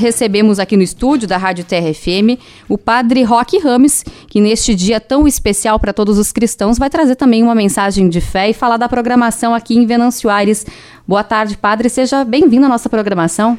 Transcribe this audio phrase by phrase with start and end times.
[0.00, 5.28] recebemos aqui no estúdio da Rádio TRFM o padre Roque Rames, que neste dia tão
[5.28, 8.88] especial para todos os cristãos vai trazer também uma mensagem de fé e falar da
[8.88, 10.66] programação aqui em Venâncio Aires.
[11.06, 13.58] Boa tarde, padre, seja bem-vindo à nossa programação.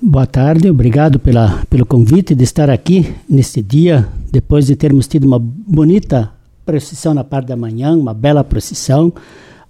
[0.00, 5.24] Boa tarde, obrigado pela, pelo convite de estar aqui neste dia, depois de termos tido
[5.24, 6.30] uma bonita
[6.64, 9.12] procissão na parte da manhã, uma bela procissão,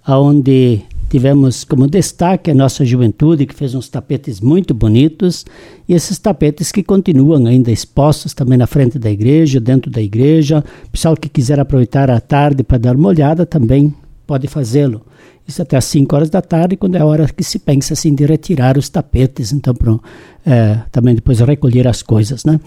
[0.07, 5.45] onde tivemos como destaque a nossa juventude, que fez uns tapetes muito bonitos,
[5.87, 10.63] e esses tapetes que continuam ainda expostos também na frente da igreja, dentro da igreja.
[10.85, 13.93] O pessoal que quiser aproveitar a tarde para dar uma olhada também
[14.27, 15.01] pode fazê-lo.
[15.47, 18.13] Isso até às 5 horas da tarde, quando é a hora que se pensa assim
[18.13, 19.97] de retirar os tapetes, então para
[20.45, 22.59] é, também depois recolher as coisas, né?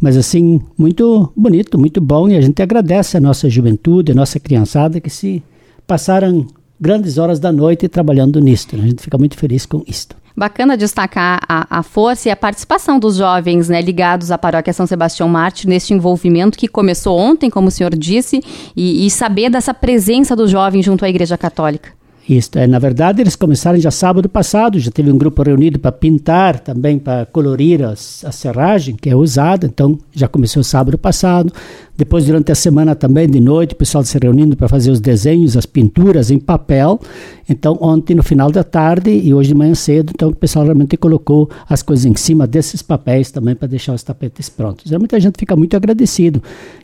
[0.00, 4.38] Mas assim, muito bonito, muito bom, e a gente agradece a nossa juventude, a nossa
[4.38, 5.42] criançada que se
[5.84, 6.46] passaram
[6.80, 8.76] grandes horas da noite trabalhando nisto.
[8.76, 8.84] Né?
[8.84, 10.16] A gente fica muito feliz com isto.
[10.36, 14.86] Bacana destacar a, a, força e a participação dos jovens né, ligados à paróquia São
[14.86, 18.40] Sebastião Marte neste envolvimento que começou ontem, como o senhor disse,
[18.76, 21.90] e, e saber dessa presença dos jovens junto à Igreja Católica.
[22.28, 25.90] Isto é, na verdade, eles começaram já sábado passado, já teve um grupo reunido para
[25.90, 31.50] pintar, também para colorir as, a serragem que é usada, então já começou sábado passado.
[31.98, 35.56] Depois, durante a semana também, de noite, o pessoal se reunindo para fazer os desenhos,
[35.56, 37.00] as pinturas em papel.
[37.48, 40.96] Então, ontem, no final da tarde e hoje de manhã cedo, então o pessoal realmente
[40.96, 44.92] colocou as coisas em cima desses papéis também para deixar os tapetes prontos.
[44.92, 46.40] E muita gente fica muito agradecido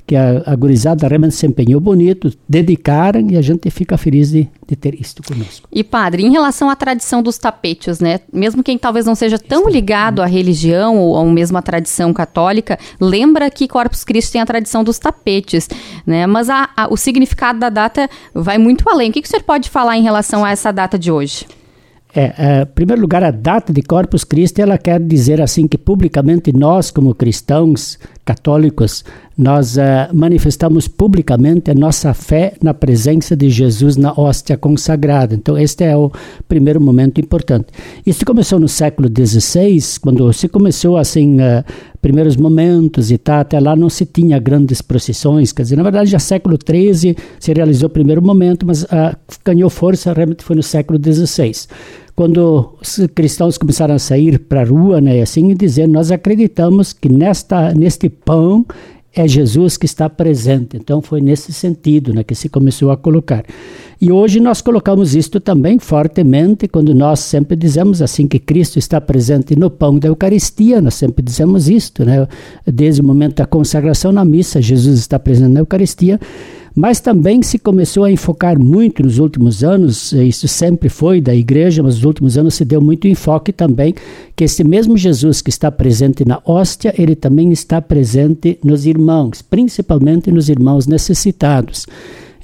[0.07, 4.49] que a, a gurizada realmente se empenhou bonito, dedicaram e a gente fica feliz de,
[4.67, 5.69] de ter isto conosco.
[5.71, 8.21] E, padre, em relação à tradição dos tapetes, né?
[8.33, 12.79] Mesmo quem talvez não seja tão ligado à religião ou, ou mesmo à tradição católica,
[13.01, 15.69] lembra que Corpus Christi tem a tradição dos tapetes,
[16.07, 16.27] né?
[16.27, 19.11] Mas a, a, o significado da data vai muito além.
[19.11, 21.47] O que, que o senhor pode falar em relação a essa data de hoje?
[22.17, 25.77] É, é, em primeiro lugar, a data de Corpus Christi, ela quer dizer assim que
[25.77, 29.05] publicamente nós, como cristãos católicos,
[29.37, 29.81] nós uh,
[30.13, 35.35] manifestamos publicamente a nossa fé na presença de Jesus na hóstia consagrada.
[35.35, 36.11] Então, este é o
[36.47, 37.67] primeiro momento importante.
[38.07, 41.65] Isso começou no século XVI, quando se começou assim, uh,
[42.05, 46.11] primeiros momentos e tal, até lá não se tinha grandes procissões, quer dizer, na verdade
[46.11, 50.63] já século XIII se realizou o primeiro momento, mas uh, ganhou força realmente foi no
[50.63, 51.67] século XVI
[52.15, 56.93] quando os cristãos começaram a sair para a rua, né, assim, e dizer, nós acreditamos
[56.93, 58.67] que nesta, neste pão
[59.15, 60.77] é Jesus que está presente.
[60.77, 63.45] Então foi nesse sentido né, que se começou a colocar.
[64.01, 69.01] E hoje nós colocamos isto também fortemente quando nós sempre dizemos assim que Cristo está
[69.01, 72.27] presente no pão da Eucaristia, nós sempre dizemos isto, né?
[72.67, 76.19] Desde o momento da consagração na missa, Jesus está presente na Eucaristia.
[76.77, 81.85] Mas também se começou a enfocar muito nos últimos anos, isso sempre foi da igreja,
[81.85, 83.95] mas nos últimos anos se deu muito enfoque também
[84.35, 89.41] que esse mesmo Jesus que está presente na hóstia, ele também está presente nos irmãos,
[89.41, 91.87] principalmente nos irmãos necessitados.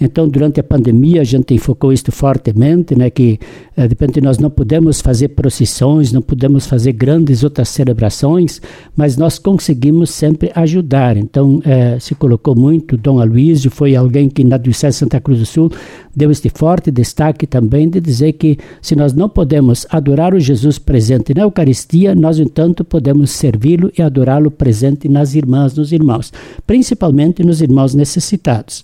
[0.00, 3.38] Então, durante a pandemia, a gente enfocou isto fortemente, né, que
[3.76, 8.62] eh, de repente nós não podemos fazer procissões, não podemos fazer grandes outras celebrações,
[8.96, 11.16] mas nós conseguimos sempre ajudar.
[11.18, 15.38] Então, eh, se colocou muito, Dom Aloysio foi alguém que na Diocese de Santa Cruz
[15.38, 15.70] do Sul
[16.16, 20.78] deu este forte destaque também de dizer que se nós não podemos adorar o Jesus
[20.78, 26.32] presente na Eucaristia, nós, no entanto, podemos servi-lo e adorá-lo presente nas irmãs, nos irmãos,
[26.66, 28.82] principalmente nos irmãos necessitados.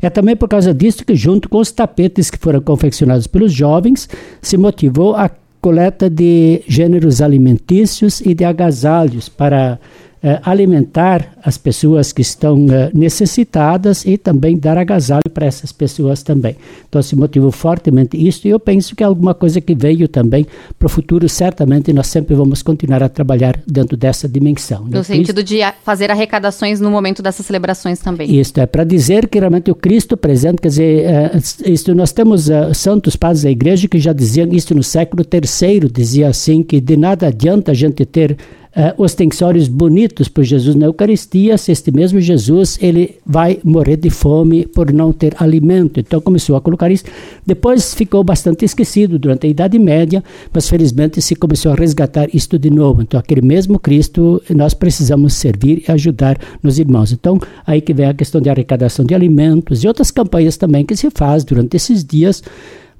[0.00, 4.08] É também por causa disso que, junto com os tapetes que foram confeccionados pelos jovens,
[4.40, 9.78] se motivou a coleta de gêneros alimentícios e de agasalhos para
[10.20, 16.24] eh, alimentar as pessoas que estão eh, necessitadas e também dar agasalho para essas pessoas
[16.24, 16.56] também.
[16.88, 20.44] Então se motivou fortemente isso e eu penso que é alguma coisa que veio também
[20.76, 24.86] para o futuro, certamente nós sempre vamos continuar a trabalhar dentro dessa dimensão.
[24.86, 24.98] Né?
[24.98, 28.40] No sentido de fazer arrecadações no momento dessas celebrações também.
[28.40, 32.48] Isso é para dizer que realmente o Cristo presente, quer dizer, eh, isto nós temos
[32.74, 36.96] santos padres da igreja que já diziam isso no século III, dizia assim que de
[36.96, 38.36] nada adianta a gente ter
[38.76, 44.10] uh, ostensórios bonitos por Jesus na Eucaristia, se este mesmo Jesus ele vai morrer de
[44.10, 46.00] fome por não ter alimento.
[46.00, 47.04] Então começou a colocar isso.
[47.46, 50.22] Depois ficou bastante esquecido durante a Idade Média,
[50.52, 53.02] mas felizmente se começou a resgatar isto de novo.
[53.02, 57.12] Então aquele mesmo Cristo nós precisamos servir e ajudar nos irmãos.
[57.12, 60.96] Então aí que vem a questão de arrecadação de alimentos e outras campanhas também que
[60.96, 62.42] se faz durante esses dias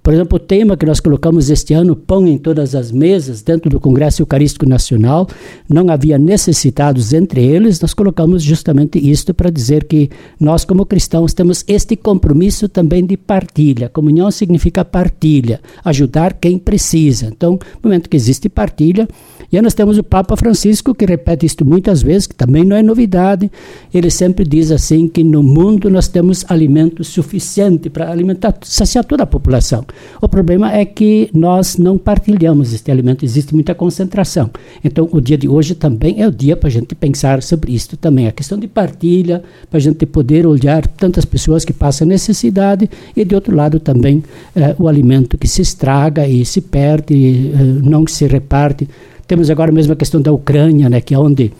[0.08, 3.68] Por exemplo, o tema que nós colocamos este ano, Pão em Todas as Mesas, dentro
[3.68, 5.28] do Congresso Eucarístico Nacional,
[5.68, 10.08] não havia necessitados entre eles, nós colocamos justamente isto para dizer que
[10.40, 13.90] nós, como cristãos, temos este compromisso também de partilha.
[13.90, 17.26] Comunhão significa partilha, ajudar quem precisa.
[17.26, 19.06] Então, no momento que existe partilha,
[19.52, 22.76] e aí nós temos o Papa Francisco que repete isto muitas vezes, que também não
[22.76, 23.50] é novidade.
[23.92, 29.22] Ele sempre diz assim que no mundo nós temos alimento suficiente para alimentar, saciar toda
[29.22, 29.84] a população.
[30.20, 34.50] O problema é que nós não partilhamos este alimento, existe muita concentração.
[34.84, 37.96] Então, o dia de hoje também é o dia para a gente pensar sobre isto
[37.96, 42.90] também, a questão de partilha, para a gente poder olhar tantas pessoas que passam necessidade
[43.16, 44.22] e, de outro lado, também
[44.54, 48.88] eh, o alimento que se estraga e se perde, eh, não se reparte.
[49.26, 51.52] Temos agora mesmo a questão da Ucrânia, né, que é onde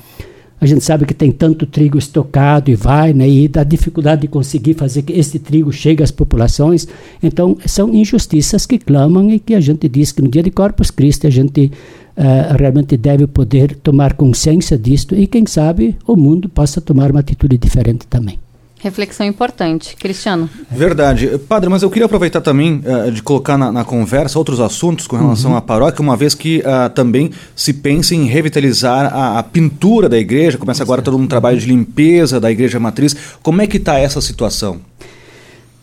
[0.61, 4.29] a gente sabe que tem tanto trigo estocado e vai, né, e da dificuldade de
[4.29, 6.89] conseguir fazer que esse trigo chegue às populações.
[7.23, 10.91] Então, são injustiças que clamam e que a gente diz que no dia de Corpus
[10.91, 11.71] Christi a gente
[12.17, 17.21] uh, realmente deve poder tomar consciência disto e, quem sabe, o mundo possa tomar uma
[17.21, 18.39] atitude diferente também.
[18.81, 19.97] Reflexão importante.
[19.97, 20.49] Cristiano.
[20.71, 21.39] Verdade.
[21.49, 25.17] Padre, mas eu queria aproveitar também uh, de colocar na, na, conversa outros assuntos com
[25.17, 25.57] relação uhum.
[25.57, 30.19] à paróquia, uma vez que uh, também se pensa em revitalizar a, a, pintura da
[30.19, 33.17] igreja, começa agora todo um trabalho de limpeza da igreja matriz.
[33.43, 34.81] Como é que está essa situação?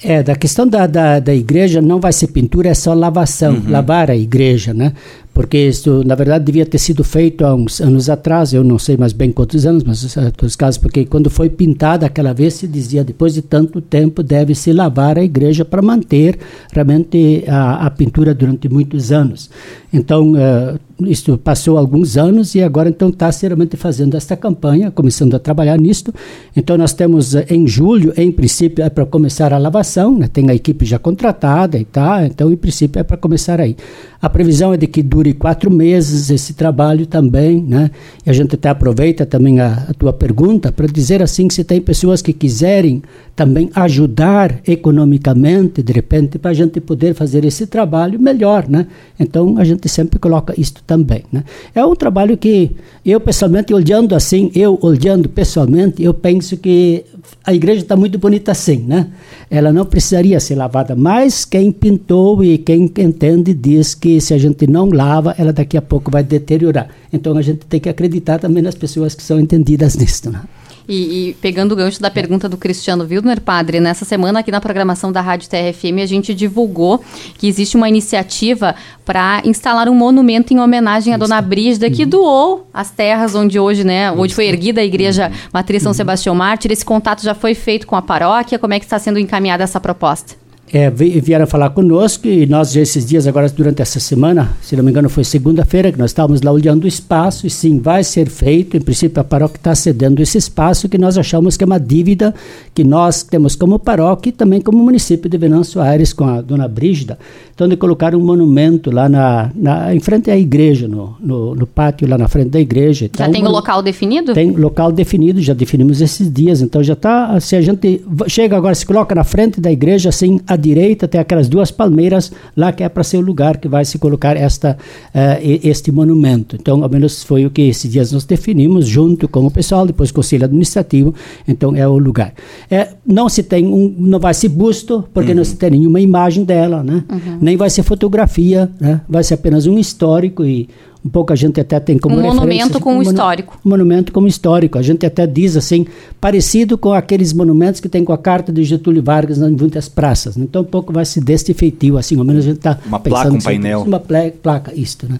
[0.03, 3.71] É, da questão da, da, da, igreja não vai ser pintura, é só lavação, uhum.
[3.71, 4.94] lavar a igreja, né?
[5.35, 8.95] Porque isso, na verdade, devia ter sido feito há uns anos atrás, eu não sei
[8.95, 12.53] mais bem quantos anos, mas em todos os casos, porque quando foi pintada aquela vez,
[12.53, 16.39] se dizia, depois de tanto tempo, deve-se lavar a igreja para manter
[16.71, 19.49] realmente a, a, pintura durante muitos anos.
[19.91, 25.36] Então, uh, isso passou alguns anos e agora, então, está seriamente fazendo esta campanha, começando
[25.36, 26.13] a trabalhar nisto.
[26.56, 30.30] Então, nós temos uh, em julho, em princípio, é para começar a lavação, né?
[30.31, 33.75] tem a equipe já contratada e tá, então, em princípio, é para começar aí.
[34.21, 37.92] A previsão é de que dure quatro meses esse trabalho também, né?
[38.25, 41.63] E a gente até aproveita também a, a tua pergunta para dizer assim que se
[41.63, 43.03] tem pessoas que quiserem
[43.35, 48.87] também ajudar economicamente, de repente, para a gente poder fazer esse trabalho melhor, né?
[49.19, 51.43] Então a gente sempre coloca isto também, né?
[51.73, 52.71] É um trabalho que
[53.05, 57.03] eu pessoalmente olhando assim, eu olhando pessoalmente, eu penso que
[57.43, 59.07] a igreja está muito bonita assim, né?
[59.49, 64.37] Ela não precisaria ser lavada, mas quem pintou e quem entende diz que se a
[64.37, 66.87] gente não lava, ela daqui a pouco vai deteriorar.
[67.11, 70.41] Então a gente tem que acreditar também nas pessoas que são entendidas nisso, né?
[70.87, 74.61] E, e, pegando o gancho da pergunta do Cristiano Wildner, padre, nessa semana aqui na
[74.61, 77.03] programação da Rádio TRFM a gente divulgou
[77.37, 82.09] que existe uma iniciativa para instalar um monumento em homenagem à Dona Brígida, que uhum.
[82.09, 85.49] doou as terras onde hoje, né, onde foi erguida a igreja uhum.
[85.53, 85.95] Matriz São uhum.
[85.95, 86.71] Sebastião Mártir.
[86.71, 88.59] Esse contato já foi feito com a paróquia?
[88.59, 90.44] Como é que está sendo encaminhada essa proposta?
[90.73, 94.89] É, vieram falar conosco e nós esses dias agora durante essa semana, se não me
[94.89, 98.75] engano foi segunda-feira que nós estávamos lá olhando o espaço e sim vai ser feito,
[98.75, 102.33] em princípio a paróquia está cedendo esse espaço que nós achamos que é uma dívida
[102.73, 106.68] que nós temos como paróquia e também como município de Venâncio Aires com a dona
[106.68, 107.19] Brígida,
[107.53, 111.68] então de colocar um monumento lá na, na em frente à igreja, no, no, no,
[111.68, 113.09] pátio lá na frente da igreja.
[113.15, 114.33] Já tem o um local definido?
[114.33, 118.73] Tem local definido, já definimos esses dias, então já está, se a gente chega agora,
[118.73, 122.84] se coloca na frente da igreja assim, a direita tem aquelas duas palmeiras lá que
[122.84, 124.78] é para ser o lugar que vai se colocar esta,
[125.13, 126.56] uh, este monumento.
[126.56, 130.10] Então, ao menos foi o que esses dias nós definimos junto com o pessoal, depois
[130.10, 131.13] o conselho administrativo.
[131.48, 132.34] Então, é o lugar.
[132.69, 135.38] É, não se tem um, não vai ser busto porque uhum.
[135.38, 137.04] não se tem nenhuma imagem dela, né?
[137.12, 137.38] Uhum.
[137.42, 139.02] Nem vai ser fotografia, né?
[139.07, 140.69] Vai ser apenas um histórico e
[141.06, 143.60] um pouco a gente até tem como um monumento com um histórico.
[143.63, 144.80] Um monumento como histórico.
[144.80, 145.85] A gente até diz assim,
[146.19, 150.35] parecido com aqueles monumentos que tem com a carta de Getúlio Vargas em muitas praças.
[150.35, 153.31] Então um pouco vai se deste feitio, assim, ao menos a gente está Uma placa,
[153.31, 153.83] um painel.
[153.83, 155.19] Uma placa, isto, né?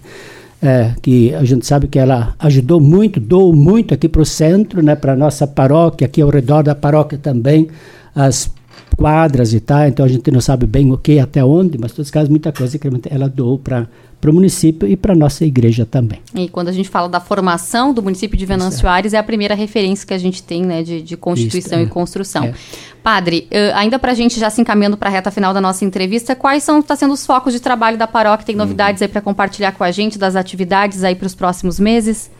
[0.60, 4.82] É, que a gente sabe que ela ajudou muito, doou muito aqui para o centro,
[4.82, 7.68] né, para a nossa paróquia, aqui ao redor da paróquia também,
[8.14, 8.50] as
[8.96, 11.96] quadras e tal, então a gente não sabe bem o que, até onde, mas em
[11.96, 13.86] todos os casos, muita coisa que ela doou para
[14.20, 16.20] para o município e para a nossa igreja também.
[16.34, 19.54] E quando a gente fala da formação do município de Venâncio Aires, é a primeira
[19.54, 21.90] referência que a gente tem né, de, de constituição Isso, é.
[21.90, 22.44] e construção.
[22.44, 22.54] É.
[23.02, 25.84] Padre, uh, ainda para a gente já se encaminhando para a reta final da nossa
[25.84, 28.46] entrevista, quais são tá sendo os focos de trabalho da paróquia?
[28.46, 29.04] Tem novidades uhum.
[29.04, 32.30] aí para compartilhar com a gente das atividades aí para os próximos meses?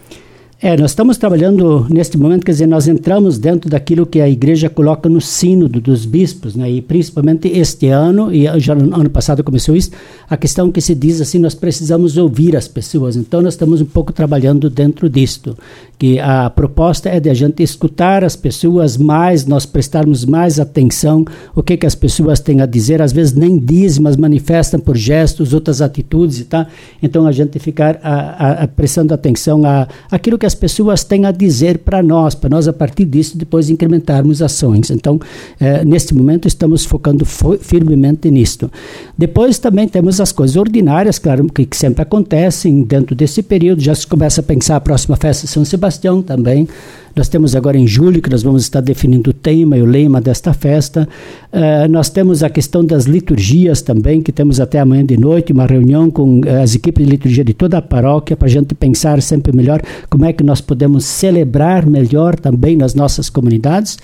[0.59, 4.71] É, nós estamos trabalhando neste momento, quer dizer, nós entramos dentro daquilo que a igreja
[4.71, 6.71] coloca no sínodo dos bispos, né?
[6.71, 9.91] E principalmente este ano, e já no ano passado começou isso,
[10.31, 13.17] a questão que se diz assim, nós precisamos ouvir as pessoas.
[13.17, 15.55] Então nós estamos um pouco trabalhando dentro disto,
[15.99, 21.27] que a proposta é de a gente escutar as pessoas mais, nós prestarmos mais atenção
[21.55, 24.97] o que que as pessoas têm a dizer, às vezes nem dizem, mas manifestam por
[24.97, 26.67] gestos, outras atitudes, tá?
[27.03, 31.03] Então a gente ficar a, a, a prestando atenção a aquilo que que as pessoas
[31.03, 34.91] têm a dizer para nós, para nós a partir disso depois incrementarmos ações.
[34.91, 35.19] Então,
[35.59, 38.71] eh, neste momento estamos focando firmemente nisto.
[39.19, 43.83] Depois também temos as coisas ordinárias, claro, que, que sempre acontecem dentro desse período.
[43.83, 46.69] Já se começa a pensar a próxima festa de São Sebastião também.
[47.17, 50.21] Nós temos agora em julho que nós vamos estar definindo o tema e o lema
[50.21, 51.09] desta festa.
[51.51, 55.65] Uh, nós temos a questão das liturgias também, que temos até amanhã de noite uma
[55.65, 59.23] reunião com uh, as equipes de liturgia de toda a paróquia para a gente pensar
[59.23, 59.81] sempre melhor
[60.11, 63.97] como é que nós podemos celebrar melhor também nas nossas comunidades.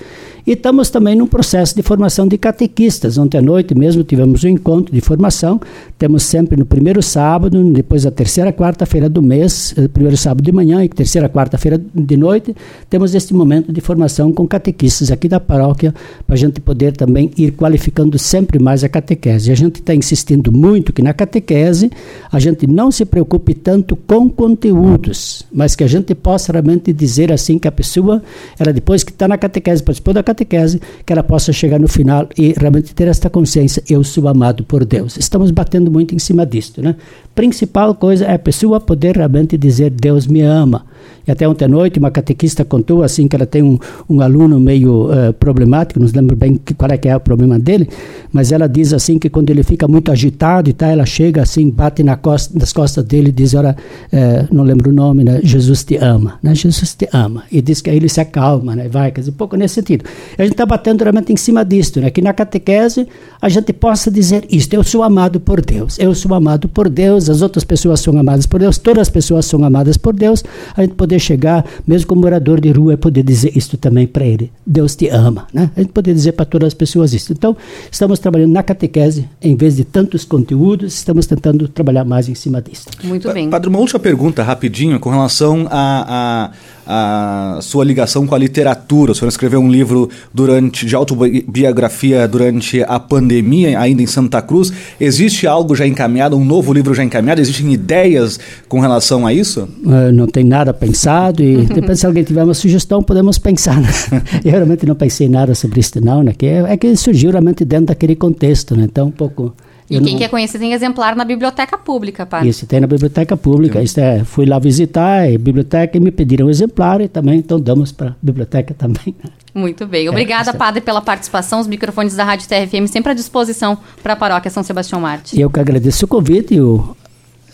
[0.45, 3.17] E estamos também num processo de formação de catequistas.
[3.17, 5.61] Ontem à noite mesmo tivemos um encontro de formação.
[5.97, 10.51] Temos sempre no primeiro sábado, depois a terceira quarta-feira do mês, eh, primeiro sábado de
[10.51, 12.57] manhã e terceira quarta-feira de noite,
[12.91, 15.95] temos este momento de formação com catequistas aqui da paróquia,
[16.27, 19.53] para a gente poder também ir qualificando sempre mais a catequese.
[19.53, 21.89] A gente está insistindo muito que na catequese
[22.33, 27.31] a gente não se preocupe tanto com conteúdos, mas que a gente possa realmente dizer
[27.31, 28.21] assim que a pessoa,
[28.59, 32.29] ela depois que está na catequese, participou da catequese, que ela possa chegar no final
[32.37, 35.17] e realmente ter esta consciência: eu sou amado por Deus.
[35.17, 36.97] Estamos batendo muito em cima disto, né?
[37.35, 40.85] Principal coisa é a pessoa poder realmente dizer: Deus me ama.
[41.27, 44.59] E até ontem à noite uma catequista contou assim que ela tem um, um aluno
[44.59, 47.89] meio uh, problemático, não lembro bem que, qual é que é o problema dele,
[48.33, 51.71] mas ela diz assim que quando ele fica muito agitado e tal, ela chega assim,
[51.71, 53.77] bate na costa, nas costas dele e diz, ora,
[54.13, 55.41] uh, não lembro o nome, né?
[55.43, 56.55] Jesus te ama, né?
[56.55, 57.45] Jesus te ama.
[57.51, 58.89] E diz que aí ele se acalma, né?
[58.89, 60.05] Vai, quer dizer, um pouco nesse sentido.
[60.39, 62.11] A gente está batendo realmente em cima disto, né?
[62.11, 63.07] Que na catequese
[63.41, 67.29] a gente possa dizer isto, eu sou amado por Deus, eu sou amado por Deus,
[67.29, 70.45] as outras pessoas são amadas por Deus, todas as pessoas são amadas por Deus,
[70.77, 74.25] a gente poder chegar, mesmo como morador de rua, é poder dizer isto também para
[74.25, 74.51] ele.
[74.67, 75.71] Deus te ama, né?
[75.77, 77.33] A gente poder dizer para todas as pessoas isso.
[77.33, 77.57] Então,
[77.91, 82.61] estamos trabalhando na catequese, em vez de tantos conteúdos, estamos tentando trabalhar mais em cima
[82.61, 82.87] disso.
[83.05, 83.49] Muito bem.
[83.51, 86.51] Padre, uma última pergunta rapidinho com relação a,
[86.87, 89.13] a, a sua ligação com a literatura.
[89.13, 94.73] O senhor escreveu um livro durante de autobiografia durante a pandemia, ainda em Santa Cruz.
[95.01, 97.41] Existe algo já encaminhado, um novo livro já encaminhado?
[97.41, 98.39] Existem ideias
[98.69, 99.69] com relação a isso?
[99.85, 101.02] Uh, não tem nada pensado
[101.43, 103.81] e depois se alguém tiver uma sugestão podemos pensar.
[103.81, 103.89] Né?
[104.45, 106.33] Eu realmente não pensei nada sobre isso não, né?
[106.33, 108.85] Que é, é que surgiu realmente dentro daquele contexto, né?
[108.85, 109.55] Então um pouco
[109.91, 110.19] e quem não...
[110.19, 112.49] quer conhecer tem exemplar na biblioteca pública, pai.
[112.49, 113.83] Isso, tem na biblioteca pública.
[113.83, 117.61] Isso é, fui lá visitar a biblioteca e me pediram um exemplar e também, então
[117.61, 119.15] damos para a biblioteca também.
[119.55, 120.07] Muito bem.
[120.07, 121.61] É, Obrigada, é, padre, pela participação.
[121.61, 125.39] Os microfones da Rádio TRFM sempre à disposição para a paróquia São Sebastião Marte.
[125.39, 126.59] Eu que agradeço o convite.
[126.59, 126.97] O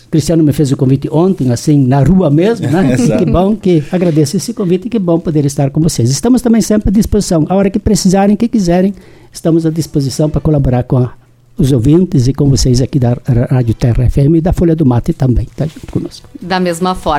[0.09, 2.95] Cristiano me fez o convite ontem, assim, na rua mesmo, né?
[3.17, 6.09] que bom que agradeço esse convite e que bom poder estar com vocês.
[6.09, 7.45] Estamos também sempre à disposição.
[7.47, 8.93] A hora que precisarem, que quiserem,
[9.31, 11.13] estamos à disposição para colaborar com a
[11.59, 13.17] os ouvintes e com vocês aqui da
[13.49, 16.29] Rádio Terra FM e da Folha do Mate também, tá junto conosco.
[16.41, 17.17] Da mesma forma.